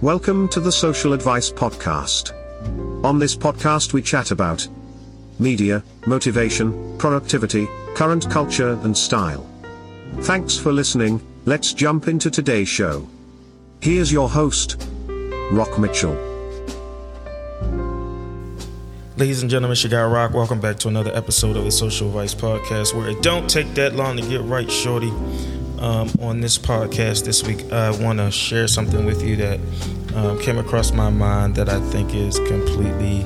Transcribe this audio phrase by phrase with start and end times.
[0.00, 2.32] Welcome to the Social Advice Podcast.
[3.04, 4.68] On this podcast, we chat about
[5.40, 9.44] media, motivation, productivity, current culture, and style.
[10.20, 11.20] Thanks for listening.
[11.46, 13.08] Let's jump into today's show.
[13.80, 14.88] Here's your host,
[15.50, 16.14] Rock Mitchell.
[19.16, 20.32] Ladies and gentlemen, it's your guy Rock.
[20.32, 23.96] Welcome back to another episode of the Social Advice Podcast, where it don't take that
[23.96, 25.12] long to get right, shorty.
[25.80, 29.60] Um, on this podcast this week, I want to share something with you that
[30.16, 33.24] um, came across my mind that I think is completely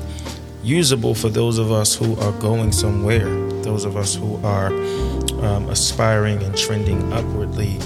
[0.62, 3.24] usable for those of us who are going somewhere,
[3.62, 4.66] those of us who are
[5.42, 7.78] um, aspiring and trending upwardly.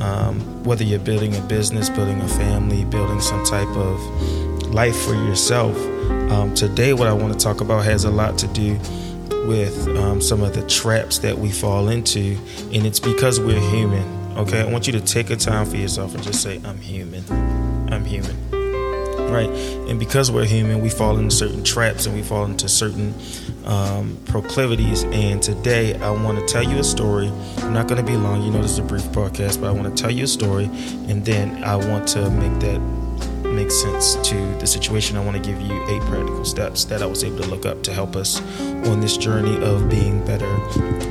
[0.00, 4.00] Um, whether you're building a business, building a family, building some type of
[4.74, 5.76] life for yourself.
[6.30, 8.78] Um, today, what I want to talk about has a lot to do
[9.48, 12.36] with um, some of the traps that we fall into,
[12.70, 14.04] and it's because we're human.
[14.36, 17.24] Okay, I want you to take a time for yourself and just say, I'm human.
[17.90, 18.36] I'm human.
[19.32, 19.48] Right?
[19.88, 23.14] And because we're human, we fall into certain traps and we fall into certain
[23.64, 25.04] um, proclivities.
[25.04, 27.32] And today, I want to tell you a story.
[27.58, 28.42] I'm not going to be long.
[28.42, 30.66] You know, this is a brief podcast, but I want to tell you a story,
[31.08, 32.80] and then I want to make that
[33.44, 37.06] make sense to the situation, I want to give you eight practical steps that I
[37.06, 38.40] was able to look up to help us
[38.88, 40.48] on this journey of being better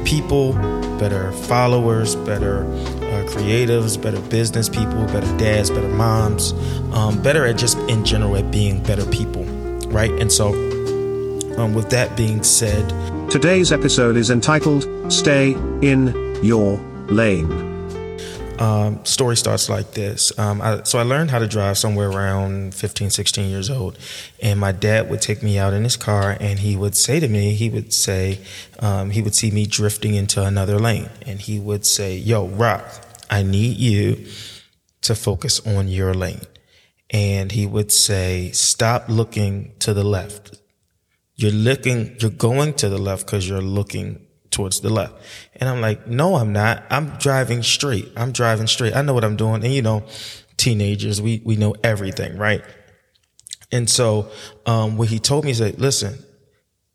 [0.04, 0.54] people,
[0.98, 6.54] better followers, better uh, creatives, better business people, better dads, better moms,
[6.94, 9.44] um, better at just in general at being better people,
[9.90, 10.12] right?
[10.12, 10.50] And so,
[11.58, 12.88] um, with that being said,
[13.30, 17.77] today's episode is entitled Stay in Your Lane
[18.60, 20.38] um, story starts like this.
[20.40, 23.98] Um, I, so I learned how to drive somewhere around 15, 16 years old.
[24.42, 27.28] And my dad would take me out in his car and he would say to
[27.28, 28.40] me, he would say,
[28.80, 31.10] um, he would see me drifting into another lane.
[31.26, 32.84] And he would say, Yo, Rock,
[33.30, 34.26] I need you
[35.02, 36.42] to focus on your lane.
[37.10, 40.60] And he would say, Stop looking to the left.
[41.36, 44.27] You're looking, you're going to the left because you're looking
[44.58, 45.14] towards the left.
[45.58, 46.84] And I'm like, no, I'm not.
[46.90, 48.12] I'm driving straight.
[48.18, 48.96] I'm driving straight.
[48.96, 49.64] I know what I'm doing.
[49.64, 50.04] And you know,
[50.58, 52.64] teenagers, we, we know everything, right?
[53.72, 54.32] And so,
[54.66, 56.18] um, what he told me is that, listen,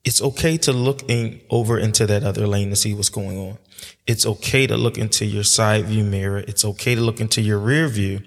[0.03, 3.59] it's okay to look in, over into that other lane to see what's going on.
[4.09, 6.39] It's okay to look into your side view mirror.
[6.39, 8.23] It's okay to look into your rear view.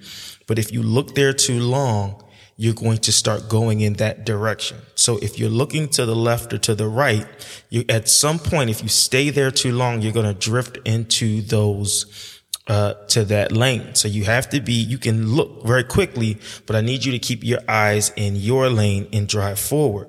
[0.48, 2.24] But if you look there too long,
[2.58, 4.78] you're going to start going in that direction.
[4.96, 7.28] So if you're looking to the left or to the right,
[7.70, 11.42] you, at some point, if you stay there too long, you're going to drift into
[11.42, 13.94] those, uh, to that lane.
[13.96, 17.20] So you have to be, you can look very quickly, but I need you to
[17.20, 20.08] keep your eyes in your lane and drive forward.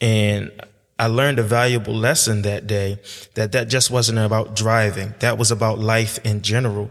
[0.00, 0.52] And
[0.98, 3.00] I learned a valuable lesson that day
[3.34, 5.14] that that just wasn't about driving.
[5.20, 6.90] That was about life in general.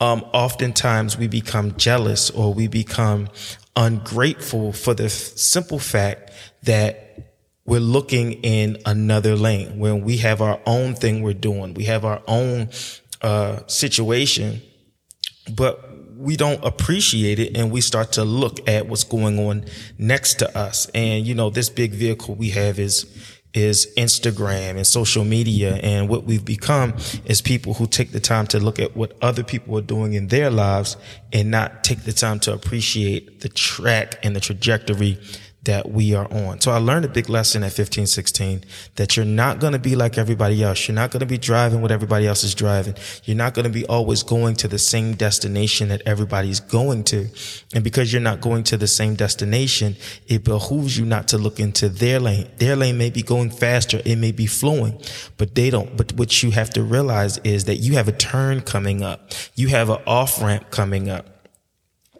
[0.00, 3.28] Um, oftentimes we become jealous or we become
[3.76, 6.30] ungrateful for the simple fact
[6.62, 7.04] that
[7.66, 11.74] we're looking in another lane when we have our own thing we're doing.
[11.74, 12.68] We have our own
[13.22, 14.60] uh, situation,
[15.56, 19.64] but we don't appreciate it and we start to look at what's going on
[19.98, 20.86] next to us.
[20.94, 23.06] And, you know, this big vehicle we have is
[23.54, 25.76] is Instagram and social media.
[25.76, 26.94] And what we've become
[27.24, 30.28] is people who take the time to look at what other people are doing in
[30.28, 30.96] their lives
[31.32, 35.18] and not take the time to appreciate the track and the trajectory
[35.64, 36.60] that we are on.
[36.60, 38.64] So I learned a big lesson at 15, 16
[38.96, 40.86] that you're not going to be like everybody else.
[40.86, 42.94] You're not going to be driving what everybody else is driving.
[43.24, 47.28] You're not going to be always going to the same destination that everybody's going to.
[47.74, 51.58] And because you're not going to the same destination, it behooves you not to look
[51.58, 52.48] into their lane.
[52.58, 54.00] Their lane may be going faster.
[54.04, 55.00] It may be flowing,
[55.36, 55.96] but they don't.
[55.96, 59.32] But what you have to realize is that you have a turn coming up.
[59.54, 61.34] You have an off ramp coming up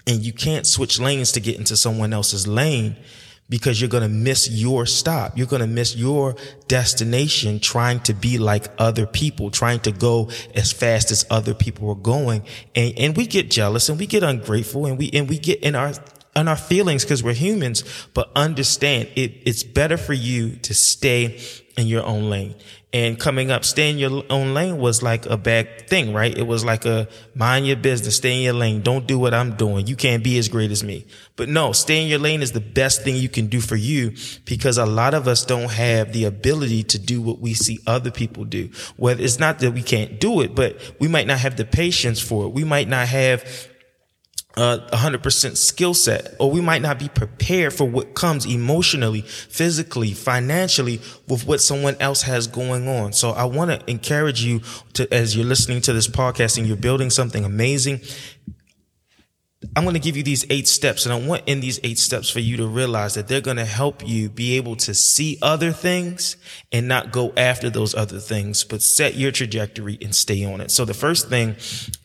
[0.07, 2.97] and you can't switch lanes to get into someone else's lane
[3.49, 5.37] because you're going to miss your stop.
[5.37, 6.35] You're going to miss your
[6.67, 11.91] destination trying to be like other people, trying to go as fast as other people
[11.91, 12.43] are going.
[12.75, 15.75] And, and we get jealous and we get ungrateful and we, and we get in
[15.75, 15.93] our,
[16.37, 17.85] in our feelings because we're humans,
[18.15, 21.41] but understand it, it's better for you to stay
[21.77, 22.55] in your own lane.
[22.93, 26.37] And coming up, stay in your own lane was like a bad thing, right?
[26.37, 28.83] It was like a mind your business, stay in your lane.
[28.83, 29.89] Don't do what I'm doing.
[29.89, 31.05] You can't be as great as me.
[31.35, 34.13] But no, stay in your lane is the best thing you can do for you
[34.45, 38.13] because a lot of us don't have the ability to do what we see other
[38.13, 38.71] people do.
[38.97, 42.21] Whether it's not that we can't do it, but we might not have the patience
[42.21, 42.51] for it.
[42.51, 43.69] We might not have
[44.57, 49.23] a hundred percent skill set, or we might not be prepared for what comes emotionally,
[49.23, 53.13] physically, financially with what someone else has going on.
[53.13, 54.61] So I want to encourage you
[54.93, 58.01] to, as you're listening to this podcast and you're building something amazing,
[59.77, 62.29] I'm going to give you these eight steps and I want in these eight steps
[62.31, 65.73] for you to realize that they're going to help you be able to see other
[65.73, 66.37] things
[66.73, 70.71] and not go after those other things, but set your trajectory and stay on it.
[70.71, 71.57] So the first thing,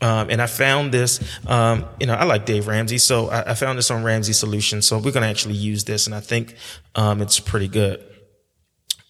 [0.01, 2.97] um, and I found this, um, you know, I like Dave Ramsey.
[2.97, 4.87] So I, I found this on Ramsey Solutions.
[4.87, 6.55] So we're going to actually use this and I think,
[6.95, 8.03] um, it's pretty good.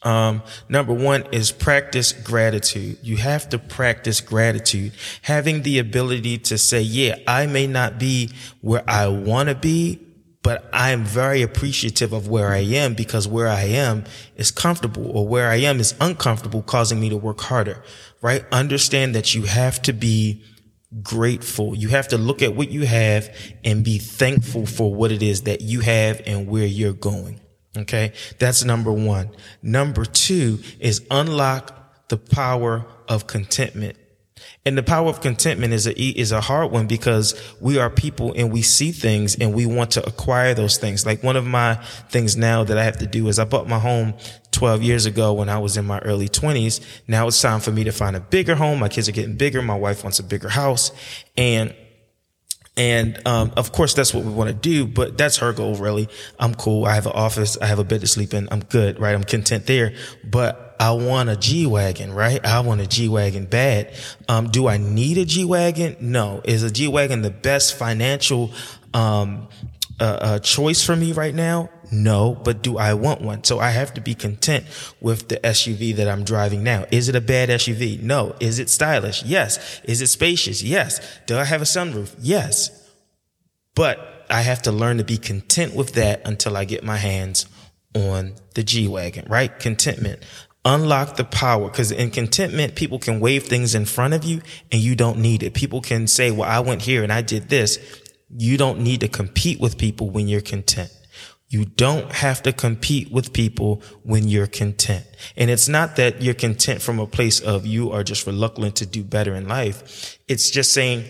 [0.02, 3.00] Um, number one is practice gratitude.
[3.04, 4.94] You have to practice gratitude.
[5.24, 8.30] Having the ability to say, yeah, I may not be
[8.62, 10.00] where I want to be,
[10.42, 14.06] but I am very appreciative of where I am because where I am
[14.38, 17.84] is comfortable or where I am is uncomfortable, causing me to work harder,
[18.22, 18.46] right?
[18.52, 20.44] Understand that you have to be
[21.04, 21.76] grateful.
[21.76, 23.30] You have to look at what you have
[23.66, 27.42] and be thankful for what it is that you have and where you're going.
[27.78, 28.14] Okay.
[28.40, 29.30] That's number one.
[29.62, 33.98] Number two is unlock the power of contentment.
[34.66, 38.34] And the power of contentment is a, is a hard one because we are people
[38.36, 41.06] and we see things and we want to acquire those things.
[41.06, 41.76] Like one of my
[42.10, 44.14] things now that I have to do is I bought my home
[44.52, 46.82] 12 years ago when I was in my early 20s.
[47.08, 48.80] Now it's time for me to find a bigger home.
[48.80, 49.62] My kids are getting bigger.
[49.62, 50.92] My wife wants a bigger house
[51.38, 51.74] and
[52.80, 56.08] and um, of course, that's what we want to do, but that's her goal, really.
[56.40, 56.86] I'm cool.
[56.86, 57.58] I have an office.
[57.58, 58.48] I have a bed to sleep in.
[58.54, 59.14] I'm good, right?
[59.14, 59.94] I'm content there.
[60.24, 62.44] But I want a G Wagon, right?
[62.46, 63.94] I want a G Wagon bad.
[64.30, 65.98] Um, do I need a G Wagon?
[66.00, 66.40] No.
[66.46, 68.52] Is a G Wagon the best financial
[68.94, 69.50] um,
[70.00, 71.70] uh, uh, choice for me right now?
[71.92, 73.44] No, but do I want one?
[73.44, 74.66] So I have to be content
[75.02, 76.86] with the SUV that I'm driving now.
[76.92, 78.02] Is it a bad SUV?
[78.02, 78.36] No.
[78.40, 79.24] Is it stylish?
[79.24, 79.82] Yes.
[79.84, 80.62] Is it spacious?
[80.62, 81.00] Yes.
[81.26, 82.16] Do I have a sunroof?
[82.20, 82.72] Yes.
[83.76, 87.48] But I have to learn to be content with that until I get my hands
[87.96, 89.58] on the G Wagon, right?
[89.60, 90.22] Contentment.
[90.66, 94.42] Unlock the power because in contentment, people can wave things in front of you
[94.72, 95.54] and you don't need it.
[95.54, 97.80] People can say, well, I went here and I did this.
[98.30, 100.92] You don't need to compete with people when you're content.
[101.48, 105.06] You don't have to compete with people when you're content.
[105.36, 108.86] And it's not that you're content from a place of you are just reluctant to
[108.86, 110.20] do better in life.
[110.28, 111.06] It's just saying,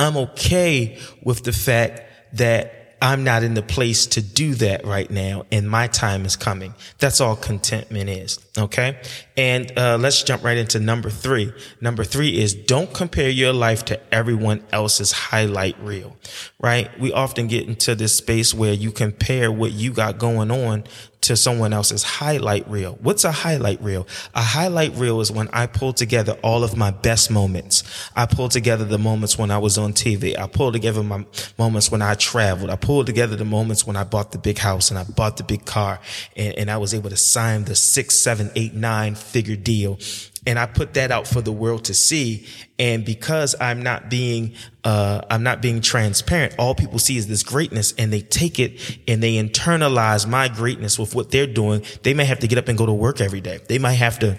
[0.00, 2.02] I'm okay with the fact
[2.32, 6.36] that I'm not in the place to do that right now and my time is
[6.36, 6.74] coming.
[6.98, 8.38] That's all contentment is.
[8.56, 8.98] Okay.
[9.36, 11.52] And, uh, let's jump right into number three.
[11.80, 16.16] Number three is don't compare your life to everyone else's highlight reel,
[16.58, 16.88] right?
[16.98, 20.84] We often get into this space where you compare what you got going on
[21.22, 22.98] to someone else's highlight reel.
[23.00, 24.06] What's a highlight reel?
[24.34, 27.82] A highlight reel is when I pull together all of my best moments.
[28.14, 30.38] I pull together the moments when I was on TV.
[30.38, 31.24] I pull together my
[31.58, 32.70] moments when I traveled.
[32.70, 35.44] I pull together the moments when I bought the big house and I bought the
[35.44, 36.00] big car
[36.36, 39.98] and, and I was able to sign the six, seven, eight, nine figure deal
[40.46, 42.46] and I put that out for the world to see.
[42.78, 44.54] And because I'm not being,
[44.84, 48.98] uh, I'm not being transparent, all people see is this greatness and they take it
[49.08, 51.84] and they internalize my greatness with what they're doing.
[52.02, 53.58] They may have to get up and go to work every day.
[53.68, 54.38] They might have to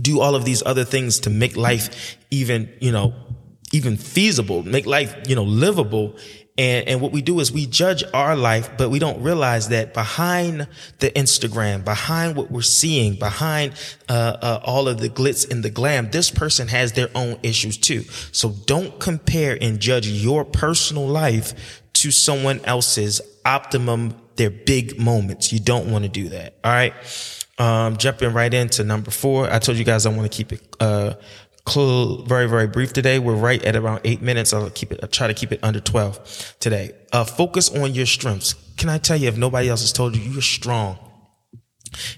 [0.00, 3.12] do all of these other things to make life even, you know,
[3.72, 6.16] even feasible, make life, you know, livable.
[6.60, 9.94] And, and what we do is we judge our life, but we don't realize that
[9.94, 10.68] behind
[10.98, 13.72] the Instagram, behind what we're seeing, behind
[14.10, 17.78] uh, uh, all of the glitz and the glam, this person has their own issues
[17.78, 18.02] too.
[18.32, 25.54] So don't compare and judge your personal life to someone else's optimum, their big moments.
[25.54, 26.58] You don't want to do that.
[26.62, 26.92] All right.
[27.56, 29.50] Um, jumping right into number four.
[29.50, 31.14] I told you guys I want to keep it, uh,
[31.68, 33.18] very, very brief today.
[33.18, 34.52] We're right at around eight minutes.
[34.52, 36.92] I'll keep it, I'll try to keep it under 12 today.
[37.12, 38.54] Uh, focus on your strengths.
[38.76, 40.98] Can I tell you, if nobody else has told you, you're strong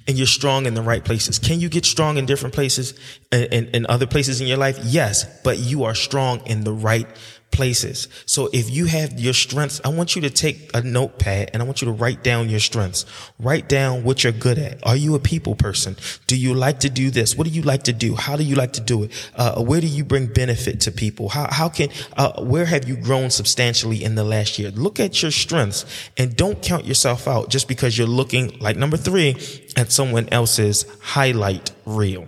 [0.07, 1.39] and you're strong in the right places.
[1.39, 2.95] Can you get strong in different places
[3.31, 4.79] and, and, other places in your life?
[4.85, 7.07] Yes, but you are strong in the right
[7.53, 8.09] places.
[8.27, 11.67] So if you have your strengths, I want you to take a notepad and I
[11.67, 13.07] want you to write down your strengths.
[13.39, 14.85] Write down what you're good at.
[14.85, 15.97] Are you a people person?
[16.27, 17.37] Do you like to do this?
[17.37, 18.17] What do you like to do?
[18.17, 19.31] How do you like to do it?
[19.37, 21.29] Uh, where do you bring benefit to people?
[21.29, 24.71] How, how can, uh, where have you grown substantially in the last year?
[24.71, 25.85] Look at your strengths
[26.17, 29.37] and don't count yourself out just because you're looking like number three
[29.77, 32.27] at someone else's highlight reel.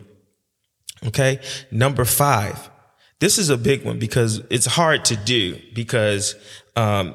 [1.07, 1.41] Okay.
[1.71, 2.71] Number five
[3.25, 6.35] this is a big one because it's hard to do because
[6.77, 7.15] um,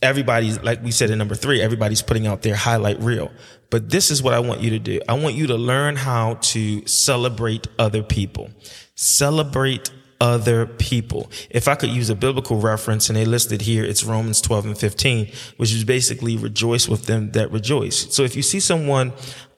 [0.00, 3.32] everybody's like we said in number three, everybody's putting out their highlight reel.
[3.68, 5.00] But this is what I want you to do.
[5.08, 8.50] I want you to learn how to celebrate other people.
[8.94, 9.90] Celebrate
[10.20, 11.28] other people.
[11.50, 14.78] If I could use a biblical reference and they listed here, it's Romans 12 and
[14.78, 18.14] 15, which is basically rejoice with them that rejoice.
[18.14, 19.14] So if you see someone,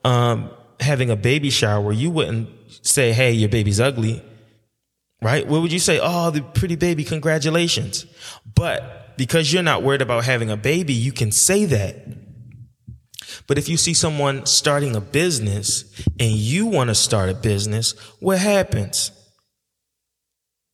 [0.06, 0.48] um,
[0.80, 2.48] having a baby shower, you wouldn't
[2.80, 4.22] say, Hey, your baby's ugly
[5.22, 5.46] right?
[5.46, 5.98] What would you say?
[6.02, 8.06] Oh, the pretty baby, congratulations.
[8.54, 11.96] But because you're not worried about having a baby, you can say that.
[13.46, 15.84] But if you see someone starting a business
[16.18, 19.10] and you want to start a business, what happens?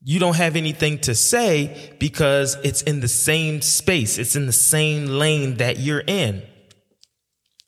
[0.03, 4.19] You don't have anything to say because it's in the same space.
[4.19, 6.43] It's in the same lane that you're in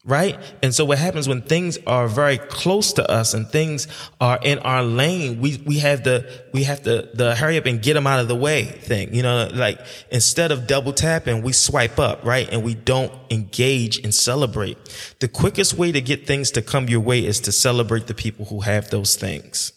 [0.05, 0.39] right?
[0.63, 3.87] And so what happens when things are very close to us and things
[4.19, 7.83] are in our lane, we, we have the, we have to, the hurry up and
[7.83, 9.79] get them out of the way thing, you know, like
[10.11, 12.49] instead of double tapping, we swipe up, right?
[12.51, 14.79] And we don't engage and celebrate.
[15.21, 18.47] The quickest way to get things to come your way is to celebrate the people
[18.47, 19.73] who have those things.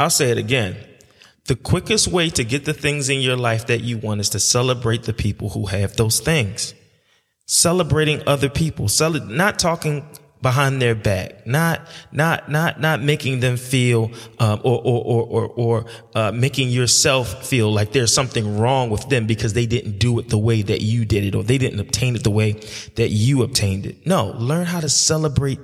[0.00, 0.76] I'll say it again.
[1.46, 4.40] The quickest way to get the things in your life that you want is to
[4.40, 6.74] celebrate the people who have those things
[7.48, 10.06] celebrating other people, cel- not talking
[10.40, 11.80] behind their back, not
[12.12, 17.44] not not not making them feel um, or or or or, or uh, making yourself
[17.46, 20.82] feel like there's something wrong with them because they didn't do it the way that
[20.82, 22.52] you did it or they didn't obtain it the way
[22.94, 24.06] that you obtained it.
[24.06, 25.58] No, learn how to celebrate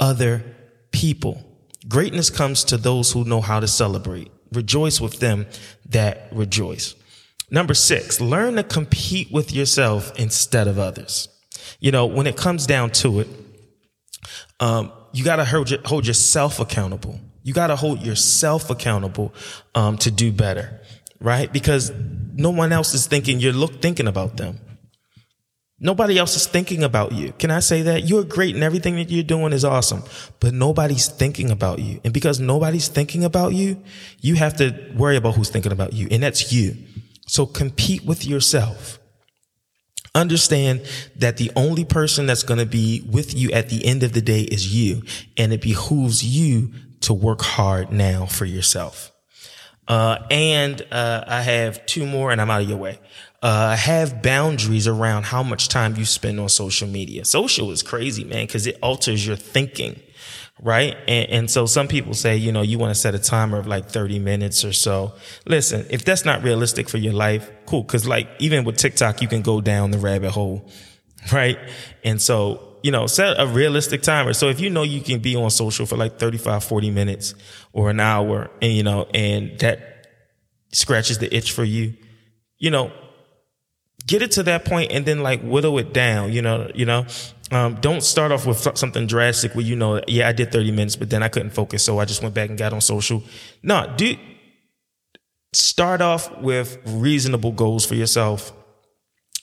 [0.00, 0.42] other
[0.90, 1.42] people.
[1.86, 4.32] Greatness comes to those who know how to celebrate.
[4.52, 5.46] Rejoice with them
[5.90, 6.96] that rejoice.
[7.50, 11.28] Number six, learn to compete with yourself instead of others.
[11.80, 13.28] You know, when it comes down to it,
[14.60, 17.20] um, you got to hold, hold yourself accountable.
[17.42, 19.32] You got to hold yourself accountable
[19.74, 20.80] um, to do better,
[21.20, 21.52] right?
[21.52, 21.92] Because
[22.34, 24.58] no one else is thinking you're look thinking about them.
[25.78, 27.32] Nobody else is thinking about you.
[27.32, 28.08] Can I say that?
[28.08, 30.02] You're great and everything that you're doing is awesome,
[30.40, 32.00] but nobody's thinking about you.
[32.02, 33.82] And because nobody's thinking about you,
[34.20, 36.76] you have to worry about who's thinking about you, and that's you.
[37.26, 38.98] So compete with yourself.
[40.14, 44.12] Understand that the only person that's going to be with you at the end of
[44.12, 45.02] the day is you.
[45.36, 49.12] And it behooves you to work hard now for yourself.
[49.86, 52.98] Uh, and, uh, I have two more and I'm out of your way.
[53.42, 57.24] Uh, have boundaries around how much time you spend on social media.
[57.24, 60.00] Social is crazy, man, because it alters your thinking
[60.62, 60.96] right?
[61.06, 63.66] And, and, so some people say, you know, you want to set a timer of
[63.66, 65.14] like 30 minutes or so.
[65.46, 67.84] Listen, if that's not realistic for your life, cool.
[67.84, 70.68] Cause like even with TikTok, you can go down the rabbit hole,
[71.32, 71.58] right?
[72.04, 74.32] And so, you know, set a realistic timer.
[74.32, 77.34] So if you know you can be on social for like 35, 40 minutes
[77.72, 80.06] or an hour and, you know, and that
[80.72, 81.94] scratches the itch for you,
[82.58, 82.92] you know,
[84.06, 87.06] get it to that point and then like whittle it down, you know, you know,
[87.52, 90.96] um, don't start off with something drastic where you know, yeah, I did 30 minutes,
[90.96, 91.84] but then I couldn't focus.
[91.84, 93.22] So I just went back and got on social.
[93.62, 94.16] No, do
[95.52, 98.52] start off with reasonable goals for yourself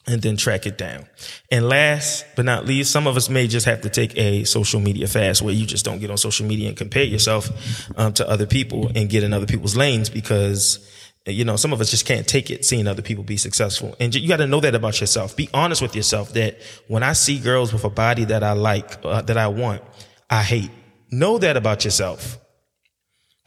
[0.06, 1.08] and then track it down.
[1.50, 4.82] And last but not least, some of us may just have to take a social
[4.82, 7.50] media fast where you just don't get on social media and compare yourself
[7.98, 10.86] um, to other people and get in other people's lanes because
[11.26, 13.96] you know, some of us just can't take it seeing other people be successful.
[14.00, 15.38] And you got to know that about yourself.
[15.38, 19.00] Be honest with yourself that when I see girls with a body that I like,
[19.04, 19.82] uh, that I want,
[20.30, 20.72] I hate.
[21.12, 22.40] Know that about yourself.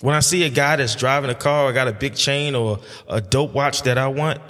[0.00, 2.80] When I see a guy that's driving a car I got a big chain or
[3.08, 4.40] a dope watch that I want,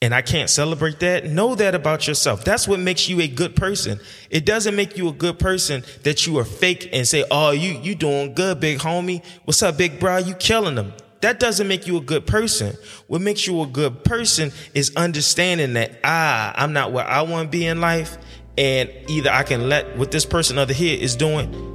[0.00, 2.44] and I can't celebrate that, know that about yourself.
[2.44, 3.98] That's what makes you a good person.
[4.30, 7.80] It doesn't make you a good person that you are fake and say, "Oh, you
[7.82, 9.24] you doing good, big homie.
[9.44, 10.18] What's up, big bro?
[10.18, 12.76] You killing them." That doesn't make you a good person.
[13.06, 17.50] What makes you a good person is understanding that ah, I'm not where I want
[17.50, 18.16] to be in life,
[18.56, 21.68] and either I can let what this person over here is doing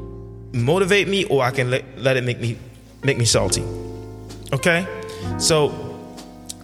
[0.54, 2.58] motivate me, or I can let let it make me
[3.04, 3.64] make me salty.
[4.54, 4.88] Okay,
[5.40, 5.72] so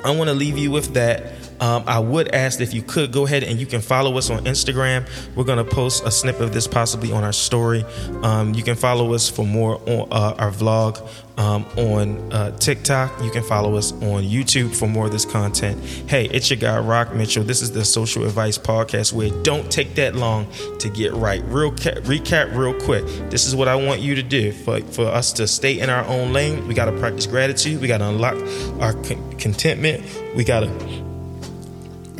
[0.03, 1.38] I want to leave you with that.
[1.59, 4.45] Um, I would ask if you could go ahead and you can follow us on
[4.45, 5.07] Instagram.
[5.35, 7.83] We're going to post a snippet of this possibly on our story.
[8.23, 11.07] Um, you can follow us for more on uh, our vlog
[11.39, 13.23] um, on uh, TikTok.
[13.23, 15.83] You can follow us on YouTube for more of this content.
[16.07, 17.43] Hey, it's your guy, Rock Mitchell.
[17.43, 21.41] This is the Social Advice Podcast where don't take that long to get right.
[21.45, 23.05] Real ca- recap, real quick.
[23.29, 26.05] This is what I want you to do for, for us to stay in our
[26.05, 26.67] own lane.
[26.67, 27.79] We got to practice gratitude.
[27.81, 28.35] We got to unlock
[28.81, 30.03] our con- contentment.
[30.35, 31.08] We got to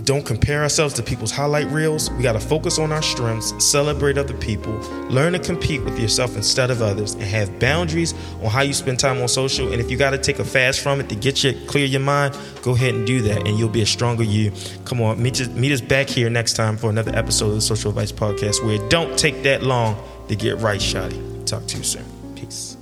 [0.10, 2.10] don't compare ourselves to people's highlight reels.
[2.10, 4.74] We got to focus on our strengths, celebrate other people,
[5.08, 9.00] learn to compete with yourself instead of others, and have boundaries on how you spend
[9.00, 9.72] time on social.
[9.72, 12.02] And if you got to take a fast from it to get you clear your
[12.02, 14.52] mind, go ahead and do that, and you'll be a stronger you.
[14.84, 17.62] Come on, meet, us, meet us back here next time for another episode of the
[17.62, 19.96] Social Advice Podcast where it don't take that long
[20.28, 21.46] to get right, Shotty.
[21.46, 22.06] Talk to you soon.
[22.34, 22.79] Peace.